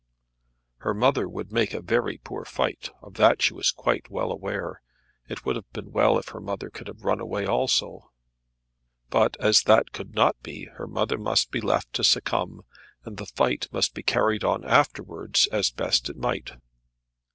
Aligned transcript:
Her 0.77 0.95
mother 0.95 1.29
would 1.29 1.51
make 1.51 1.75
a 1.75 1.79
very 1.79 2.17
poor 2.17 2.43
fight, 2.43 2.89
of 3.03 3.13
that 3.17 3.39
she 3.43 3.53
was 3.53 3.71
quite 3.71 4.09
well 4.09 4.31
aware. 4.31 4.81
It 5.29 5.45
would 5.45 5.55
have 5.55 5.71
been 5.73 5.91
well 5.91 6.17
if 6.17 6.29
her 6.29 6.41
mother 6.41 6.71
could 6.71 6.87
have 6.87 7.03
run 7.03 7.19
away 7.19 7.45
also. 7.45 8.11
But, 9.11 9.37
as 9.39 9.61
that 9.65 9.91
could 9.91 10.15
not 10.15 10.41
be, 10.41 10.65
her 10.73 10.87
mother 10.87 11.19
must 11.19 11.51
be 11.51 11.61
left 11.61 11.93
to 11.93 12.03
succumb, 12.03 12.63
and 13.05 13.17
the 13.17 13.27
fight 13.27 13.67
must 13.71 13.93
be 13.93 14.01
carried 14.01 14.43
on 14.43 14.65
afterwards 14.65 15.45
as 15.51 15.69
best 15.69 16.09
it 16.09 16.17
might. 16.17 16.53